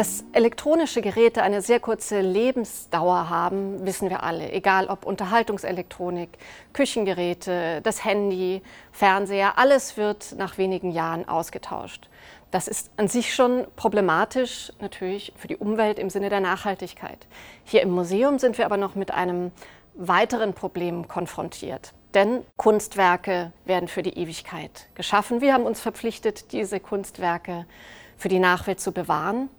Dass 0.00 0.24
elektronische 0.32 1.02
Geräte 1.02 1.42
eine 1.42 1.60
sehr 1.60 1.78
kurze 1.78 2.22
Lebensdauer 2.22 3.28
haben, 3.28 3.84
wissen 3.84 4.08
wir 4.08 4.22
alle. 4.22 4.50
Egal 4.50 4.86
ob 4.86 5.04
Unterhaltungselektronik, 5.04 6.30
Küchengeräte, 6.72 7.82
das 7.82 8.02
Handy, 8.02 8.62
Fernseher, 8.92 9.58
alles 9.58 9.98
wird 9.98 10.36
nach 10.38 10.56
wenigen 10.56 10.90
Jahren 10.90 11.28
ausgetauscht. 11.28 12.08
Das 12.50 12.66
ist 12.66 12.90
an 12.96 13.08
sich 13.08 13.34
schon 13.34 13.66
problematisch, 13.76 14.72
natürlich 14.80 15.34
für 15.36 15.48
die 15.48 15.58
Umwelt 15.58 15.98
im 15.98 16.08
Sinne 16.08 16.30
der 16.30 16.40
Nachhaltigkeit. 16.40 17.26
Hier 17.64 17.82
im 17.82 17.90
Museum 17.90 18.38
sind 18.38 18.56
wir 18.56 18.64
aber 18.64 18.78
noch 18.78 18.94
mit 18.94 19.10
einem 19.10 19.52
weiteren 19.96 20.54
Problem 20.54 21.08
konfrontiert. 21.08 21.92
Denn 22.14 22.42
Kunstwerke 22.56 23.52
werden 23.66 23.86
für 23.86 24.02
die 24.02 24.16
Ewigkeit 24.16 24.88
geschaffen. 24.94 25.42
Wir 25.42 25.52
haben 25.52 25.64
uns 25.66 25.78
verpflichtet, 25.78 26.52
diese 26.52 26.80
Kunstwerke 26.80 27.66
für 28.16 28.30
die 28.30 28.38
Nachwelt 28.38 28.80
zu 28.80 28.92
bewahren. 28.92 29.50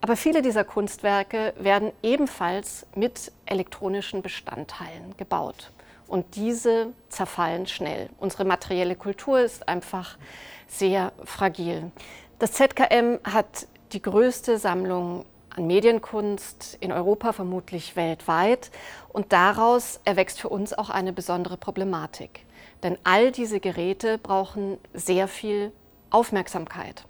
Aber 0.00 0.16
viele 0.16 0.42
dieser 0.42 0.64
Kunstwerke 0.64 1.54
werden 1.58 1.92
ebenfalls 2.02 2.86
mit 2.94 3.32
elektronischen 3.46 4.22
Bestandteilen 4.22 5.16
gebaut. 5.16 5.72
Und 6.06 6.36
diese 6.36 6.92
zerfallen 7.08 7.66
schnell. 7.66 8.10
Unsere 8.18 8.44
materielle 8.44 8.96
Kultur 8.96 9.40
ist 9.40 9.66
einfach 9.68 10.18
sehr 10.66 11.12
fragil. 11.24 11.90
Das 12.38 12.52
ZKM 12.52 13.20
hat 13.24 13.66
die 13.92 14.02
größte 14.02 14.58
Sammlung 14.58 15.24
an 15.56 15.66
Medienkunst 15.66 16.76
in 16.80 16.92
Europa, 16.92 17.32
vermutlich 17.32 17.96
weltweit. 17.96 18.70
Und 19.08 19.32
daraus 19.32 20.00
erwächst 20.04 20.40
für 20.40 20.48
uns 20.48 20.72
auch 20.72 20.90
eine 20.90 21.12
besondere 21.12 21.56
Problematik. 21.56 22.44
Denn 22.82 22.98
all 23.04 23.32
diese 23.32 23.60
Geräte 23.60 24.18
brauchen 24.18 24.78
sehr 24.92 25.28
viel 25.28 25.72
Aufmerksamkeit. 26.10 27.06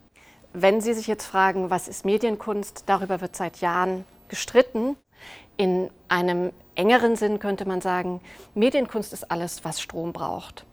Wenn 0.57 0.81
Sie 0.81 0.95
sich 0.95 1.09
jetzt 1.09 1.27
fragen, 1.27 1.69
was 1.69 1.89
ist 1.89 2.05
Medienkunst, 2.05 2.85
darüber 2.87 3.21
wird 3.21 3.35
seit 3.35 3.61
Jahren 3.61 4.05
gestritten. 4.29 4.97
In 5.57 5.91
einem 6.09 6.53
engeren 6.77 7.17
Sinn 7.17 7.41
könnte 7.41 7.67
man 7.67 7.81
sagen, 7.81 8.21
Medienkunst 8.55 9.13
ist 9.13 9.33
alles, 9.33 9.65
was 9.65 9.81
Strom 9.81 10.13
braucht. 10.13 10.65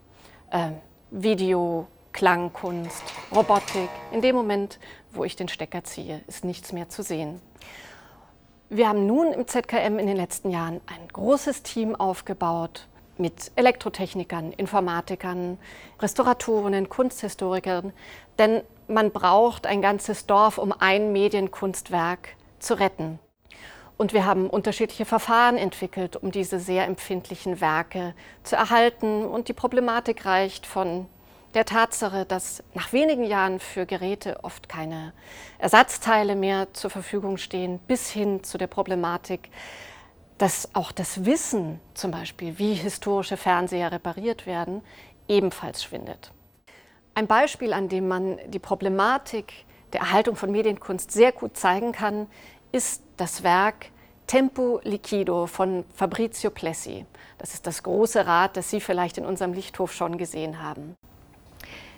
Äh, 0.51 0.69
Video, 1.09 1.87
Klangkunst, 2.11 3.01
Robotik. 3.35 3.89
In 4.11 4.21
dem 4.21 4.35
Moment, 4.35 4.77
wo 5.13 5.23
ich 5.23 5.35
den 5.35 5.47
Stecker 5.47 5.83
ziehe, 5.83 6.21
ist 6.27 6.45
nichts 6.45 6.73
mehr 6.73 6.89
zu 6.89 7.01
sehen. 7.01 7.41
Wir 8.69 8.87
haben 8.87 9.07
nun 9.07 9.33
im 9.33 9.47
ZKM 9.47 9.97
in 9.97 10.05
den 10.05 10.15
letzten 10.15 10.51
Jahren 10.51 10.79
ein 10.85 11.07
großes 11.11 11.63
Team 11.63 11.95
aufgebaut 11.95 12.87
mit 13.17 13.51
Elektrotechnikern, 13.55 14.51
Informatikern, 14.51 15.57
Restauratorinnen, 15.99 16.87
Kunsthistorikern, 16.87 17.93
denn 18.37 18.61
man 18.87 19.11
braucht 19.11 19.65
ein 19.65 19.81
ganzes 19.81 20.25
Dorf, 20.25 20.57
um 20.57 20.73
ein 20.77 21.11
Medienkunstwerk 21.11 22.29
zu 22.59 22.79
retten. 22.79 23.19
Und 23.97 24.13
wir 24.13 24.25
haben 24.25 24.49
unterschiedliche 24.49 25.05
Verfahren 25.05 25.57
entwickelt, 25.57 26.15
um 26.15 26.31
diese 26.31 26.59
sehr 26.59 26.87
empfindlichen 26.87 27.61
Werke 27.61 28.15
zu 28.43 28.55
erhalten. 28.55 29.25
Und 29.25 29.47
die 29.47 29.53
Problematik 29.53 30.25
reicht 30.25 30.65
von 30.65 31.05
der 31.53 31.65
Tatsache, 31.65 32.25
dass 32.25 32.63
nach 32.73 32.93
wenigen 32.93 33.23
Jahren 33.23 33.59
für 33.59 33.85
Geräte 33.85 34.43
oft 34.43 34.69
keine 34.69 35.13
Ersatzteile 35.59 36.35
mehr 36.35 36.73
zur 36.73 36.89
Verfügung 36.89 37.37
stehen, 37.37 37.79
bis 37.87 38.09
hin 38.09 38.43
zu 38.43 38.57
der 38.57 38.67
Problematik, 38.67 39.49
dass 40.37 40.73
auch 40.73 40.91
das 40.91 41.25
Wissen 41.25 41.79
zum 41.93 42.09
Beispiel, 42.09 42.57
wie 42.57 42.73
historische 42.73 43.37
Fernseher 43.37 43.91
repariert 43.91 44.47
werden, 44.47 44.81
ebenfalls 45.27 45.83
schwindet. 45.83 46.31
Ein 47.13 47.27
Beispiel, 47.27 47.73
an 47.73 47.89
dem 47.89 48.07
man 48.07 48.39
die 48.47 48.59
Problematik 48.59 49.65
der 49.91 49.99
Erhaltung 49.99 50.37
von 50.37 50.49
Medienkunst 50.49 51.11
sehr 51.11 51.33
gut 51.33 51.57
zeigen 51.57 51.91
kann, 51.91 52.27
ist 52.71 53.03
das 53.17 53.43
Werk 53.43 53.87
Tempo 54.27 54.79
Liquido 54.85 55.45
von 55.45 55.83
Fabrizio 55.93 56.51
Plessi. 56.51 57.05
Das 57.37 57.53
ist 57.53 57.67
das 57.67 57.83
große 57.83 58.25
Rad, 58.25 58.55
das 58.55 58.69
Sie 58.69 58.79
vielleicht 58.79 59.17
in 59.17 59.25
unserem 59.25 59.51
Lichthof 59.51 59.91
schon 59.91 60.17
gesehen 60.17 60.63
haben. 60.63 60.95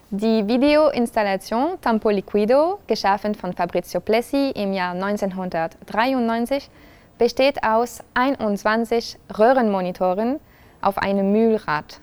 Die 0.09 0.47
Videoinstallation 0.47 1.80
Tempo 1.80 2.09
Liquido, 2.09 2.80
geschaffen 2.88 3.35
von 3.35 3.53
Fabrizio 3.53 4.00
Plessi 4.00 4.51
im 4.56 4.74
Jahr 4.74 4.94
1993, 4.94 6.72
besteht 7.19 7.63
aus 7.63 8.00
21 8.16 9.19
Röhrenmonitoren 9.38 10.40
auf 10.81 10.97
einem 10.97 11.31
Mühlrad. 11.31 12.01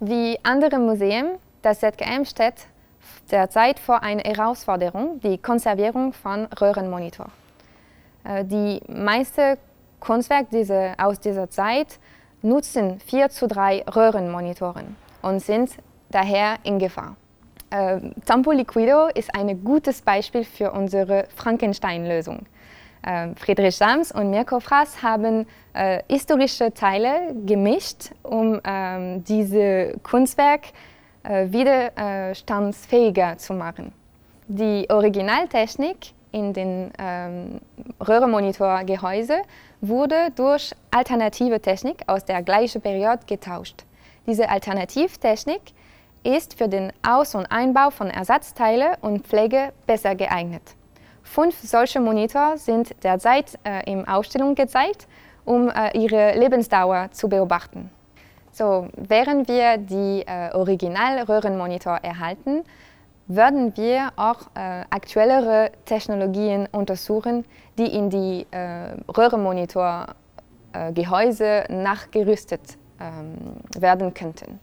Wie 0.00 0.38
andere 0.44 0.78
Museen, 0.78 1.38
das 1.68 1.80
ZKM 1.80 2.24
steht 2.24 2.66
derzeit 3.30 3.78
vor 3.78 4.02
einer 4.02 4.22
Herausforderung, 4.22 5.20
die 5.20 5.36
Konservierung 5.36 6.14
von 6.14 6.46
Röhrenmonitor. 6.46 7.26
Äh, 8.24 8.44
die 8.46 8.80
meisten 8.88 9.58
Kunstwerke 10.00 10.94
aus 10.96 11.20
dieser 11.20 11.50
Zeit 11.50 11.98
nutzen 12.40 13.00
4 13.00 13.28
zu 13.28 13.46
3 13.48 13.84
Röhrenmonitoren 13.94 14.96
und 15.20 15.40
sind 15.40 15.72
daher 16.08 16.56
in 16.62 16.78
Gefahr. 16.78 17.16
Äh, 17.68 18.00
Tampo 18.24 18.52
Liquido 18.52 19.08
ist 19.08 19.34
ein 19.34 19.62
gutes 19.62 20.00
Beispiel 20.00 20.44
für 20.44 20.72
unsere 20.72 21.26
Frankenstein-Lösung. 21.36 22.46
Äh, 23.02 23.34
Friedrich 23.36 23.76
Sams 23.76 24.10
und 24.10 24.30
Mirko 24.30 24.58
Frass 24.60 25.02
haben 25.02 25.46
äh, 25.74 26.02
historische 26.08 26.72
Teile 26.72 27.34
gemischt, 27.44 28.12
um 28.22 28.58
äh, 28.64 29.18
diese 29.18 29.98
Kunstwerk 30.02 30.62
widerstandsfähiger 31.28 33.38
zu 33.38 33.52
machen. 33.52 33.92
Die 34.46 34.86
Originaltechnik 34.88 36.12
in 36.32 36.52
den 36.52 36.90
ähm, 36.98 37.60
Röhrenmonitorgehäuse 38.06 39.42
wurde 39.80 40.30
durch 40.34 40.72
alternative 40.90 41.60
Technik 41.60 42.02
aus 42.06 42.24
der 42.24 42.42
gleichen 42.42 42.80
Periode 42.80 43.20
getauscht. 43.26 43.84
Diese 44.26 44.48
Alternativtechnik 44.48 45.60
ist 46.22 46.58
für 46.58 46.68
den 46.68 46.92
Aus- 47.06 47.34
und 47.34 47.46
Einbau 47.46 47.90
von 47.90 48.10
Ersatzteilen 48.10 48.96
und 49.00 49.26
Pflege 49.26 49.72
besser 49.86 50.14
geeignet. 50.14 50.62
Fünf 51.22 51.56
solche 51.62 52.00
Monitor 52.00 52.56
sind 52.56 52.94
derzeit 53.02 53.58
äh, 53.64 53.90
in 53.90 54.06
Ausstellung 54.08 54.54
gezeigt, 54.54 55.06
um 55.44 55.68
äh, 55.68 55.96
ihre 55.96 56.38
Lebensdauer 56.38 57.10
zu 57.10 57.28
beobachten. 57.28 57.90
So, 58.58 58.88
während 58.96 59.46
wir 59.46 59.78
die 59.78 60.24
äh, 60.26 60.50
Original-Röhrenmonitor 60.52 62.00
erhalten, 62.02 62.64
werden 63.28 63.76
wir 63.76 64.10
auch 64.16 64.48
äh, 64.56 64.82
aktuellere 64.90 65.70
Technologien 65.84 66.68
untersuchen, 66.72 67.44
die 67.78 67.86
in 67.86 68.10
die 68.10 68.48
äh, 68.50 68.96
Röhrenmonitor-Gehäuse 69.16 71.68
äh, 71.68 71.72
nachgerüstet 71.72 72.76
ähm, 73.00 73.36
werden 73.78 74.12
könnten. 74.12 74.58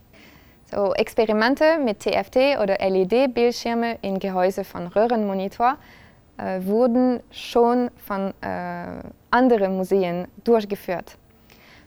So, 0.69 0.94
Experimente 0.94 1.79
mit 1.79 2.01
TFT 2.01 2.59
oder 2.61 2.79
LED-Bildschirme 2.79 4.00
in 4.01 4.19
Gehäuse 4.19 4.66
von 4.66 4.88
Röhrenmonitor 4.88 5.78
äh, 6.35 6.59
wurden 6.66 7.22
schon 7.31 7.89
von 7.95 8.34
äh, 8.41 8.88
anderen 9.31 9.78
Museen 9.78 10.28
durchgeführt. 10.44 11.17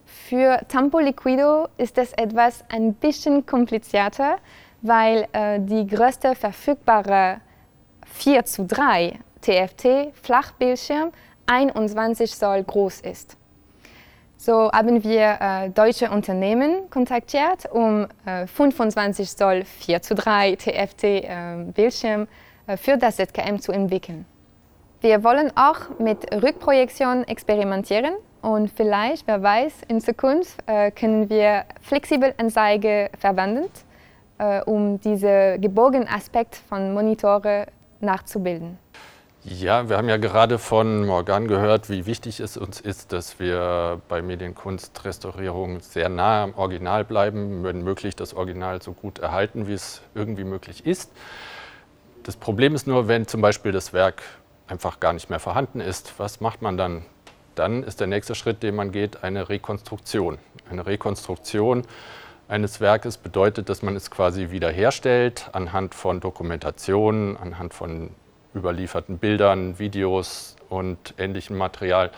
Für 0.09 0.61
Tampo 0.69 0.99
Liquido 0.99 1.69
ist 1.77 1.99
es 1.99 2.15
etwas 2.15 2.65
ein 2.71 2.95
bisschen 2.95 3.45
komplizierter, 3.45 4.39
weil 4.81 5.29
äh, 5.33 5.61
die 5.61 5.87
größte 5.87 6.35
verfügbare 6.35 7.43
4 8.07 8.45
zu 8.47 8.65
3 8.65 9.19
TFT 9.43 10.15
Flachbildschirm 10.23 11.13
21 11.47 12.35
Zoll 12.35 12.65
groß 12.65 13.01
ist. 13.03 13.37
So 14.39 14.73
haben 14.73 15.05
wir 15.05 15.39
äh, 15.41 15.69
deutsche 15.71 16.11
Unternehmen 16.11 16.89
kontaktiert, 16.89 17.71
um 17.71 18.07
äh, 18.25 18.47
25 18.47 19.37
Zoll 19.37 19.65
4 19.65 20.01
zu 20.01 20.15
3 20.15 20.57
TFT 20.57 21.05
äh, 21.05 21.65
Bildschirm 21.75 22.29
äh, 22.67 22.79
für 22.79 22.97
das 22.97 23.17
ZKM 23.17 23.59
zu 23.59 23.73
entwickeln. 23.73 24.25
Wir 25.03 25.23
wollen 25.23 25.53
auch 25.55 25.99
mit 25.99 26.33
Rückprojektion 26.33 27.25
experimentieren 27.25 28.15
und 28.43 28.71
vielleicht, 28.71 29.27
wer 29.27 29.43
weiß, 29.43 29.83
in 29.89 30.01
Zukunft 30.01 30.59
äh, 30.67 30.91
können 30.91 31.29
wir 31.29 31.65
flexibel 31.81 32.35
Anzeige 32.39 33.11
verwenden, 33.19 33.69
äh, 34.39 34.63
um 34.63 35.01
diesen 35.01 35.61
gebogenen 35.61 36.09
Aspekt 36.09 36.57
von 36.57 36.95
Monitore 36.95 37.67
nachzubilden. 38.01 38.79
Ja, 39.45 39.89
wir 39.89 39.97
haben 39.97 40.09
ja 40.09 40.17
gerade 40.17 40.59
von 40.59 41.07
Morgan 41.07 41.49
gehört, 41.49 41.89
wie 41.89 42.07
wichtig 42.07 42.41
es 42.41 42.57
uns 42.57 42.81
ist, 42.81 43.13
dass 43.13 43.39
wir 43.39 44.01
bei 44.09 44.21
Medienkunstrestaurierung 44.21 45.81
sehr 45.81 46.09
nah 46.09 46.43
am 46.43 46.55
Original 46.55 47.05
bleiben, 47.05 47.65
wenn 47.65 47.83
möglich 47.83 48.15
das 48.17 48.35
Original 48.35 48.83
so 48.83 48.93
gut 48.93 49.21
erhalten, 49.21 49.67
wie 49.67 49.73
es 49.73 50.03
irgendwie 50.15 50.45
möglich 50.45 50.85
ist. 50.85 51.13
Das 52.25 52.37
Problem 52.37 52.75
ist 52.75 52.87
nur, 52.87 53.09
wenn 53.09 53.27
zum 53.27 53.41
Beispiel 53.41 53.73
das 53.73 53.93
Werk 53.93 54.23
einfach 54.67 55.01
gar 55.01 55.13
nicht 55.13 55.31
mehr 55.31 55.41
vorhanden 55.41 55.81
ist. 55.81 56.19
Was 56.19 56.41
macht 56.41 56.61
man 56.61 56.77
dann? 56.77 57.07
Dann 57.59 57.83
ist 57.83 57.99
der 58.01 58.07
nächste 58.07 58.35
Schritt, 58.35 58.63
den 58.63 58.77
man 58.77 58.93
geht, 58.93 59.25
eine 59.25 59.49
Rekonstruktion. 59.49 60.39
Eine 60.71 60.87
Rekonstruktion 60.87 61.83
eines 62.47 62.81
Werkes 62.81 63.17
bedeutet, 63.17 63.69
dass 63.69 63.83
man 63.83 63.97
es 63.97 64.11
quasi 64.11 64.51
wiederherstellt 64.51 65.51
anhand 65.53 65.95
von 65.95 66.21
Dokumentationen, 66.21 67.37
anhand 67.37 67.75
von 67.75 68.11
überlieferten 68.55 69.19
Bildern, 69.19 69.79
Videos 69.79 70.57
und 70.69 71.15
ähnlichem 71.19 71.59
Material. 71.59 72.11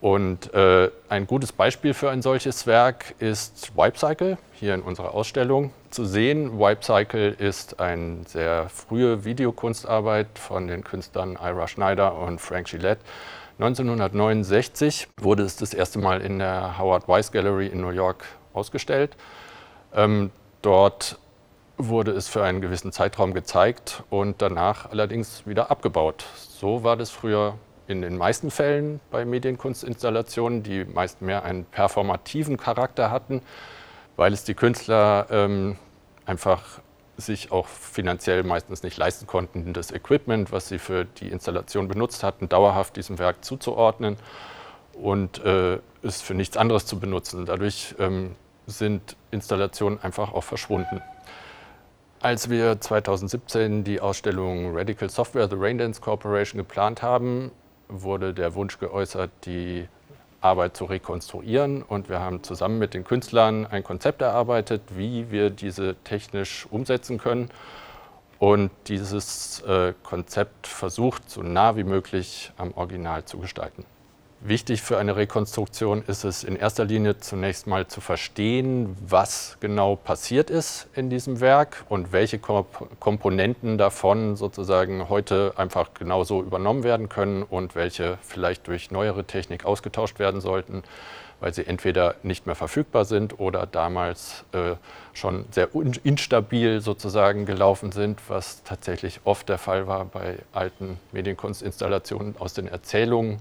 Und 0.00 0.52
äh, 0.52 0.90
ein 1.08 1.26
gutes 1.26 1.52
Beispiel 1.52 1.94
für 1.94 2.10
ein 2.10 2.22
solches 2.22 2.66
Werk 2.66 3.14
ist 3.18 3.76
Wipecycle, 3.76 4.36
hier 4.52 4.74
in 4.74 4.82
unserer 4.82 5.14
Ausstellung 5.14 5.72
zu 5.90 6.04
sehen. 6.04 6.58
Wipecycle 6.58 7.36
ist 7.38 7.78
eine 7.78 8.24
sehr 8.26 8.68
frühe 8.68 9.24
Videokunstarbeit 9.24 10.38
von 10.38 10.66
den 10.66 10.82
Künstlern 10.82 11.38
Ira 11.40 11.68
Schneider 11.68 12.16
und 12.18 12.40
Frank 12.40 12.68
Gillette. 12.68 13.00
1969 13.62 15.06
wurde 15.20 15.44
es 15.44 15.54
das 15.54 15.72
erste 15.72 16.00
Mal 16.00 16.20
in 16.20 16.40
der 16.40 16.78
Howard 16.78 17.06
Weiss 17.06 17.30
Gallery 17.30 17.68
in 17.68 17.80
New 17.80 17.90
York 17.90 18.24
ausgestellt. 18.54 19.16
Ähm, 19.94 20.32
dort 20.62 21.16
wurde 21.78 22.10
es 22.10 22.26
für 22.26 22.42
einen 22.42 22.60
gewissen 22.60 22.90
Zeitraum 22.90 23.34
gezeigt 23.34 24.02
und 24.10 24.42
danach 24.42 24.90
allerdings 24.90 25.46
wieder 25.46 25.70
abgebaut. 25.70 26.24
So 26.34 26.82
war 26.82 26.96
das 26.96 27.10
früher 27.10 27.54
in 27.86 28.02
den 28.02 28.16
meisten 28.16 28.50
Fällen 28.50 28.98
bei 29.12 29.24
Medienkunstinstallationen, 29.24 30.64
die 30.64 30.84
meist 30.84 31.22
mehr 31.22 31.44
einen 31.44 31.64
performativen 31.64 32.56
Charakter 32.56 33.12
hatten, 33.12 33.42
weil 34.16 34.32
es 34.32 34.42
die 34.42 34.54
Künstler 34.54 35.28
ähm, 35.30 35.76
einfach 36.26 36.80
sich 37.16 37.52
auch 37.52 37.66
finanziell 37.66 38.42
meistens 38.42 38.82
nicht 38.82 38.96
leisten 38.96 39.26
konnten, 39.26 39.72
das 39.72 39.90
Equipment, 39.90 40.50
was 40.52 40.68
sie 40.68 40.78
für 40.78 41.04
die 41.04 41.28
Installation 41.28 41.88
benutzt 41.88 42.22
hatten, 42.22 42.48
dauerhaft 42.48 42.96
diesem 42.96 43.18
Werk 43.18 43.44
zuzuordnen 43.44 44.16
und 44.94 45.44
äh, 45.44 45.78
es 46.02 46.22
für 46.22 46.34
nichts 46.34 46.56
anderes 46.56 46.86
zu 46.86 46.98
benutzen. 46.98 47.46
Dadurch 47.46 47.94
ähm, 47.98 48.34
sind 48.66 49.16
Installationen 49.30 50.00
einfach 50.02 50.32
auch 50.32 50.44
verschwunden. 50.44 51.02
Als 52.20 52.50
wir 52.50 52.80
2017 52.80 53.84
die 53.84 54.00
Ausstellung 54.00 54.76
Radical 54.76 55.10
Software 55.10 55.48
The 55.48 55.56
Raindance 55.58 56.00
Corporation 56.00 56.58
geplant 56.58 57.02
haben, 57.02 57.50
wurde 57.88 58.32
der 58.32 58.54
Wunsch 58.54 58.78
geäußert, 58.78 59.30
die 59.44 59.88
Arbeit 60.42 60.76
zu 60.76 60.84
rekonstruieren. 60.84 61.82
Und 61.82 62.08
wir 62.08 62.20
haben 62.20 62.42
zusammen 62.42 62.78
mit 62.78 62.94
den 62.94 63.04
Künstlern 63.04 63.66
ein 63.66 63.84
Konzept 63.84 64.22
erarbeitet, 64.22 64.82
wie 64.96 65.30
wir 65.30 65.50
diese 65.50 65.96
technisch 66.04 66.66
umsetzen 66.70 67.18
können. 67.18 67.50
Und 68.38 68.70
dieses 68.88 69.60
äh, 69.62 69.94
Konzept 70.02 70.66
versucht, 70.66 71.30
so 71.30 71.42
nah 71.42 71.76
wie 71.76 71.84
möglich 71.84 72.52
am 72.58 72.72
Original 72.74 73.24
zu 73.24 73.38
gestalten. 73.38 73.84
Wichtig 74.44 74.82
für 74.82 74.98
eine 74.98 75.14
Rekonstruktion 75.14 76.02
ist 76.08 76.24
es 76.24 76.42
in 76.42 76.56
erster 76.56 76.84
Linie 76.84 77.16
zunächst 77.16 77.68
mal 77.68 77.86
zu 77.86 78.00
verstehen, 78.00 78.96
was 79.06 79.56
genau 79.60 79.94
passiert 79.94 80.50
ist 80.50 80.88
in 80.96 81.10
diesem 81.10 81.40
Werk 81.40 81.84
und 81.88 82.10
welche 82.10 82.40
Komponenten 82.40 83.78
davon 83.78 84.34
sozusagen 84.34 85.08
heute 85.08 85.52
einfach 85.54 85.94
genauso 85.94 86.42
übernommen 86.42 86.82
werden 86.82 87.08
können 87.08 87.44
und 87.44 87.76
welche 87.76 88.18
vielleicht 88.22 88.66
durch 88.66 88.90
neuere 88.90 89.22
Technik 89.22 89.64
ausgetauscht 89.64 90.18
werden 90.18 90.40
sollten, 90.40 90.82
weil 91.38 91.54
sie 91.54 91.64
entweder 91.64 92.16
nicht 92.24 92.44
mehr 92.44 92.56
verfügbar 92.56 93.04
sind 93.04 93.38
oder 93.38 93.64
damals 93.66 94.44
äh, 94.50 94.74
schon 95.12 95.44
sehr 95.52 95.68
instabil 96.02 96.80
sozusagen 96.80 97.46
gelaufen 97.46 97.92
sind, 97.92 98.18
was 98.26 98.64
tatsächlich 98.64 99.20
oft 99.22 99.48
der 99.48 99.58
Fall 99.58 99.86
war 99.86 100.04
bei 100.04 100.38
alten 100.52 100.98
Medienkunstinstallationen 101.12 102.34
aus 102.40 102.54
den 102.54 102.66
Erzählungen 102.66 103.38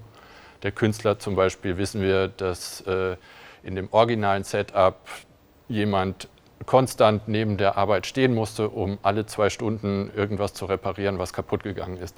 der 0.64 0.72
Künstler. 0.72 1.20
Zum 1.20 1.36
Beispiel 1.36 1.78
wissen 1.78 2.02
wir, 2.02 2.28
dass 2.28 2.82
äh, 2.82 3.16
in 3.64 3.76
dem 3.76 3.90
originalen 3.92 4.44
Setup 4.44 4.98
jemand 5.68 6.28
konstant 6.66 7.28
neben 7.28 7.58
der 7.58 7.78
Arbeit 7.78 8.06
stehen 8.06 8.34
musste, 8.34 8.70
um 8.70 9.00
alle 9.02 9.26
zwei 9.26 9.50
Stunden 9.50 10.12
irgendwas 10.16 10.54
zu 10.54 10.66
reparieren, 10.66 11.18
was 11.20 11.34
kaputt 11.34 11.64
gegangen 11.64 11.98
ist. 11.98 12.16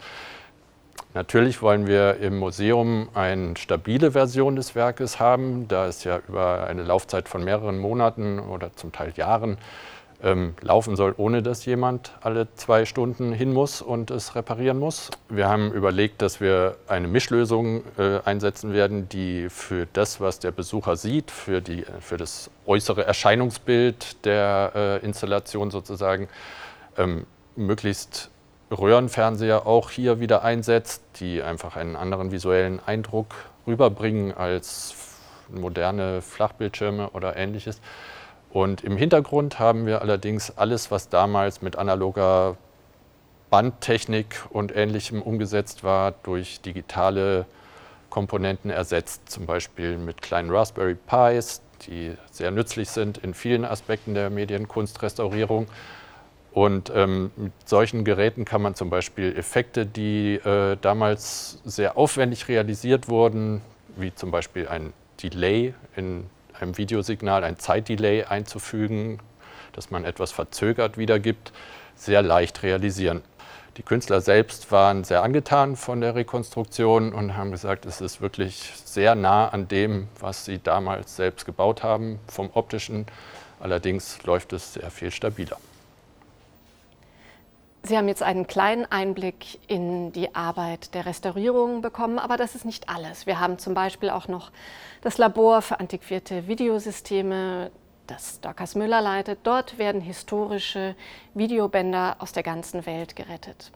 Natürlich 1.13 1.61
wollen 1.61 1.85
wir 1.85 2.17
im 2.17 2.39
Museum 2.39 3.07
eine 3.13 3.55
stabile 3.55 4.11
Version 4.13 4.55
des 4.55 4.73
Werkes 4.73 5.19
haben, 5.19 5.67
da 5.67 5.85
es 5.85 6.03
ja 6.03 6.19
über 6.27 6.65
eine 6.65 6.81
Laufzeit 6.81 7.29
von 7.29 7.43
mehreren 7.43 7.77
Monaten 7.77 8.39
oder 8.39 8.73
zum 8.73 8.91
Teil 8.91 9.13
Jahren 9.15 9.57
ähm, 10.23 10.55
laufen 10.61 10.95
soll, 10.95 11.13
ohne 11.17 11.43
dass 11.43 11.65
jemand 11.65 12.13
alle 12.21 12.47
zwei 12.55 12.85
Stunden 12.85 13.33
hin 13.33 13.53
muss 13.53 13.81
und 13.81 14.09
es 14.09 14.35
reparieren 14.35 14.79
muss. 14.79 15.11
Wir 15.29 15.49
haben 15.49 15.71
überlegt, 15.73 16.21
dass 16.21 16.39
wir 16.39 16.77
eine 16.87 17.07
Mischlösung 17.07 17.83
äh, 17.97 18.19
einsetzen 18.23 18.73
werden, 18.73 19.09
die 19.09 19.49
für 19.49 19.87
das, 19.91 20.21
was 20.21 20.39
der 20.39 20.51
Besucher 20.51 20.95
sieht, 20.95 21.29
für, 21.29 21.61
die, 21.61 21.85
für 21.99 22.17
das 22.17 22.49
äußere 22.65 23.05
Erscheinungsbild 23.05 24.25
der 24.25 24.71
äh, 24.75 25.05
Installation 25.05 25.71
sozusagen, 25.71 26.29
ähm, 26.97 27.25
möglichst 27.55 28.29
Röhrenfernseher 28.71 29.67
auch 29.67 29.89
hier 29.89 30.19
wieder 30.19 30.43
einsetzt, 30.43 31.03
die 31.19 31.43
einfach 31.43 31.75
einen 31.75 31.95
anderen 31.95 32.31
visuellen 32.31 32.79
Eindruck 32.83 33.35
rüberbringen 33.67 34.33
als 34.33 34.95
moderne 35.49 36.21
Flachbildschirme 36.21 37.09
oder 37.11 37.35
ähnliches. 37.35 37.79
Und 38.53 38.83
im 38.83 38.97
Hintergrund 38.97 39.57
haben 39.57 39.87
wir 39.87 40.03
allerdings 40.03 40.55
alles, 40.57 40.91
was 40.91 41.09
damals 41.09 41.63
mit 41.63 41.75
analoger 41.75 42.55
Bandtechnik 43.49 44.45
und 44.51 44.75
Ähnlichem 44.75 45.23
umgesetzt 45.23 45.83
war, 45.83 46.13
durch 46.21 46.61
digitale 46.61 47.47
Komponenten 48.11 48.69
ersetzt, 48.69 49.27
zum 49.27 49.47
Beispiel 49.47 49.97
mit 49.97 50.21
kleinen 50.21 50.51
Raspberry 50.51 50.93
Pis, 50.93 51.61
die 51.87 52.15
sehr 52.29 52.51
nützlich 52.51 52.91
sind 52.91 53.17
in 53.17 53.33
vielen 53.33 53.65
Aspekten 53.65 54.13
der 54.13 54.29
Medienkunstrestaurierung. 54.29 55.65
Und 56.51 56.91
ähm, 56.93 57.31
mit 57.35 57.53
solchen 57.65 58.05
Geräten 58.05 58.45
kann 58.45 58.61
man 58.61 58.75
zum 58.75 58.91
Beispiel 58.91 59.35
Effekte, 59.35 59.87
die 59.87 60.35
äh, 60.35 60.77
damals 60.79 61.59
sehr 61.65 61.97
aufwendig 61.97 62.47
realisiert 62.47 63.09
wurden, 63.09 63.61
wie 63.95 64.13
zum 64.13 64.29
Beispiel 64.29 64.67
ein 64.67 64.93
Delay 65.23 65.73
in 65.95 66.29
einem 66.63 66.77
Videosignal 66.77 67.43
ein 67.43 67.59
Zeitdelay 67.59 68.23
einzufügen, 68.23 69.19
dass 69.73 69.91
man 69.91 70.05
etwas 70.05 70.31
verzögert 70.31 70.97
wiedergibt, 70.97 71.51
sehr 71.95 72.21
leicht 72.21 72.63
realisieren. 72.63 73.21
Die 73.77 73.83
Künstler 73.83 74.21
selbst 74.21 74.71
waren 74.71 75.03
sehr 75.03 75.23
angetan 75.23 75.75
von 75.75 75.99
der 75.99 76.13
Rekonstruktion 76.13 77.11
und 77.11 77.35
haben 77.35 77.51
gesagt, 77.51 77.85
es 77.85 78.01
ist 78.01 78.21
wirklich 78.21 78.71
sehr 78.85 79.15
nah 79.15 79.47
an 79.47 79.67
dem, 79.67 80.07
was 80.19 80.45
sie 80.45 80.59
damals 80.59 81.15
selbst 81.15 81.45
gebaut 81.45 81.81
haben, 81.81 82.19
vom 82.27 82.51
optischen. 82.53 83.07
Allerdings 83.59 84.21
läuft 84.23 84.53
es 84.53 84.73
sehr 84.73 84.91
viel 84.91 85.09
stabiler. 85.09 85.57
Sie 87.85 87.97
haben 87.97 88.07
jetzt 88.07 88.23
einen 88.23 88.47
kleinen 88.47 88.85
Einblick 88.85 89.59
in 89.67 90.13
die 90.13 90.33
Arbeit 90.35 90.93
der 90.93 91.05
Restaurierung 91.05 91.81
bekommen, 91.81 92.17
aber 92.17 92.37
das 92.37 92.55
ist 92.55 92.63
nicht 92.63 92.87
alles. 92.87 93.25
Wir 93.25 93.41
haben 93.41 93.59
zum 93.59 93.73
Beispiel 93.73 94.09
auch 94.09 94.29
noch 94.29 94.51
das 95.01 95.17
Labor 95.17 95.61
für 95.61 95.81
antiquierte 95.81 96.47
Videosysteme, 96.47 97.71
das 98.07 98.39
Dorcas 98.39 98.75
Müller 98.75 99.01
leitet. 99.01 99.39
Dort 99.43 99.77
werden 99.77 99.99
historische 99.99 100.95
Videobänder 101.33 102.15
aus 102.19 102.31
der 102.31 102.43
ganzen 102.43 102.85
Welt 102.85 103.17
gerettet. 103.17 103.73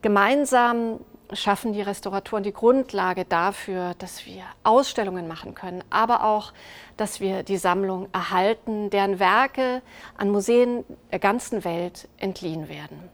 Gemeinsam 0.00 0.98
schaffen 1.34 1.72
die 1.72 1.82
Restauratoren 1.82 2.42
die 2.42 2.52
Grundlage 2.52 3.24
dafür, 3.24 3.94
dass 3.98 4.26
wir 4.26 4.42
Ausstellungen 4.64 5.28
machen 5.28 5.54
können, 5.54 5.82
aber 5.90 6.24
auch, 6.24 6.52
dass 6.96 7.20
wir 7.20 7.42
die 7.42 7.56
Sammlung 7.56 8.08
erhalten, 8.12 8.90
deren 8.90 9.18
Werke 9.18 9.82
an 10.16 10.30
Museen 10.30 10.84
der 11.10 11.18
ganzen 11.18 11.64
Welt 11.64 12.08
entliehen 12.18 12.68
werden. 12.68 13.08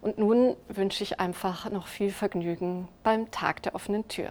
Und 0.00 0.18
nun 0.18 0.56
wünsche 0.68 1.02
ich 1.02 1.18
einfach 1.18 1.70
noch 1.70 1.86
viel 1.86 2.10
Vergnügen 2.10 2.88
beim 3.02 3.30
Tag 3.30 3.62
der 3.62 3.74
offenen 3.74 4.06
Tür. 4.08 4.30